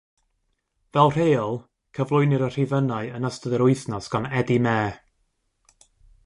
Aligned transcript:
Fel 0.95 1.11
rheol, 1.17 1.59
cyflwynir 1.97 2.45
y 2.47 2.49
rhifynnau 2.55 3.13
yn 3.19 3.29
ystod 3.31 3.57
yr 3.59 3.65
wythnos 3.67 4.09
gan 4.15 4.27
Eddie 4.41 4.59
Mair. 4.69 4.99